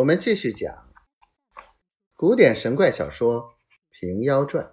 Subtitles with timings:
[0.00, 0.90] 我们继续讲
[2.14, 3.42] 古典神怪小说
[3.90, 4.64] 《平妖传》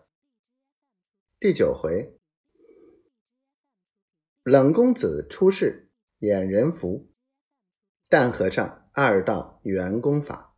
[1.38, 2.18] 第九回：
[4.44, 7.12] 冷公子出世演人符，
[8.08, 10.56] 但和尚二道圆功法。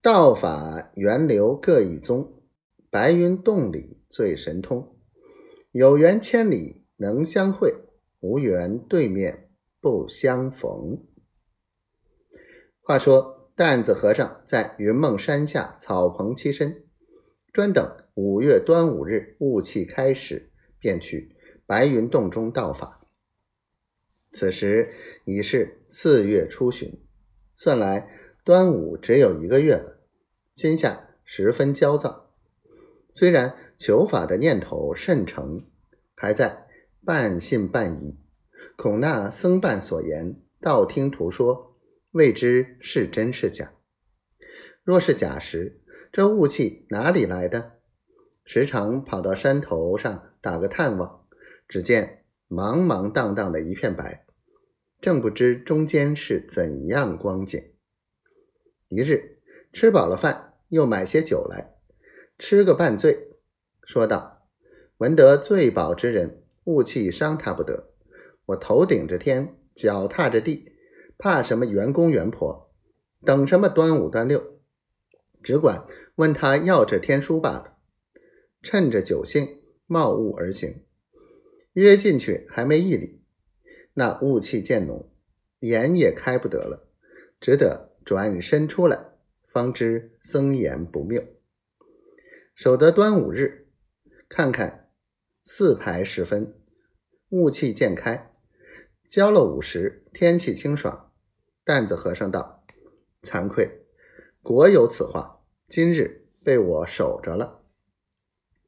[0.00, 2.44] 道法源流各一宗，
[2.90, 4.96] 白云洞里最神通。
[5.72, 7.74] 有缘千里能相会，
[8.20, 9.50] 无缘对面
[9.80, 11.08] 不相逢。
[12.86, 16.84] 话说，担子和尚在云梦山下草棚栖身，
[17.50, 23.00] 专等五月端午日雾气开始，便去白云洞中道法。
[24.34, 24.92] 此时
[25.24, 27.00] 已是四月初旬，
[27.56, 28.06] 算来
[28.44, 30.00] 端午只有一个月了，
[30.54, 32.34] 心下十分焦躁。
[33.14, 35.64] 虽然求法的念头甚诚，
[36.14, 36.66] 还在
[37.02, 38.14] 半信半疑，
[38.76, 41.73] 恐那僧伴所言道听途说。
[42.14, 43.72] 未知是真是假。
[44.84, 45.80] 若是假时，
[46.12, 47.72] 这雾气哪里来的？
[48.44, 51.26] 时常跑到山头上打个探望，
[51.66, 54.24] 只见茫茫荡荡的一片白，
[55.00, 57.60] 正不知中间是怎样光景。
[58.86, 59.40] 一日
[59.72, 61.74] 吃饱了饭，又买些酒来，
[62.38, 63.32] 吃个半醉，
[63.82, 64.46] 说道
[64.98, 67.90] ：“闻得醉饱之人，雾气伤他不得。
[68.46, 70.70] 我头顶着天，脚踏着地。”
[71.18, 72.72] 怕什么员公员婆？
[73.24, 74.58] 等什么端午端六？
[75.42, 77.78] 只管问他要这天书罢了。
[78.62, 80.84] 趁着酒兴，冒雾而行。
[81.74, 83.22] 约进去还没一里，
[83.92, 85.10] 那雾气渐浓，
[85.60, 86.88] 眼也开不得了，
[87.40, 89.12] 只得转身出来，
[89.48, 91.22] 方知僧言不谬。
[92.54, 93.66] 守得端午日，
[94.28, 94.88] 看看
[95.44, 96.54] 四排时分，
[97.30, 98.30] 雾气渐开，
[99.08, 101.03] 交了午时，天气清爽。
[101.64, 102.62] 担子和尚道
[103.24, 103.86] ：“惭愧，
[104.42, 105.40] 果有此话。
[105.66, 107.62] 今日被我守着了。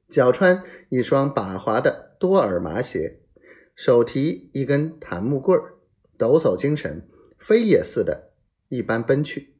[0.08, 3.20] 脚穿一双把滑的多尔麻鞋，
[3.74, 5.74] 手提一根檀木棍儿，
[6.16, 7.06] 抖擞精神，
[7.38, 8.32] 飞也似的，
[8.68, 9.54] 一般奔去。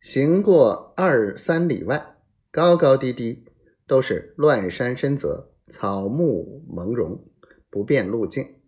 [0.00, 2.16] 行过二三里外，
[2.50, 3.46] 高高低低
[3.86, 7.24] 都是乱山深泽，草木蒙茸，
[7.70, 8.60] 不变路径，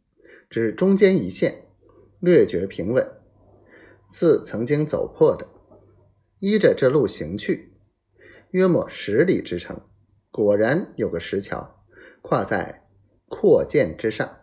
[0.49, 1.67] 只中间一线。”
[2.23, 3.05] 略觉平稳，
[4.09, 5.49] 似曾经走破的。
[6.39, 7.73] 依着这路行去，
[8.53, 9.81] 约莫十里之程，
[10.31, 11.85] 果然有个石桥，
[12.21, 12.87] 跨在
[13.29, 14.39] 阔涧之上，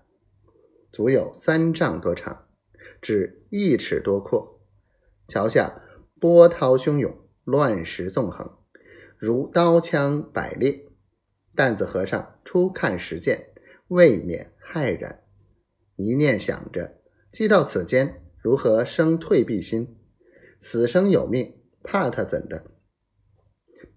[0.92, 2.50] 足有三丈多长，
[3.02, 4.60] 只一尺多阔。
[5.30, 5.82] 桥下
[6.20, 8.58] 波涛汹涌，乱石纵横，
[9.18, 10.86] 如刀枪百裂。
[11.56, 13.54] 担子和尚初看时见，
[13.88, 15.24] 未免骇然，
[15.96, 16.99] 一念想着。
[17.32, 19.96] 既到此间，如何生退避心？
[20.60, 22.66] 死生有命，怕他怎的？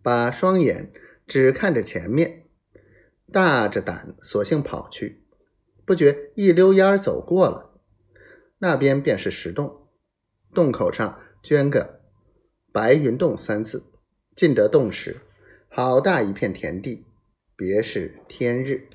[0.03, 0.93] 把双眼
[1.26, 2.47] 只看着前面，
[3.32, 5.25] 大着胆，索性跑去。
[5.84, 7.81] 不觉一溜烟儿走过了，
[8.59, 9.88] 那边便是石洞，
[10.53, 12.00] 洞口上镌个
[12.72, 13.84] “白云洞”三字。
[14.37, 15.20] 进得洞时，
[15.69, 17.04] 好大一片田地，
[17.56, 18.88] 别是天日。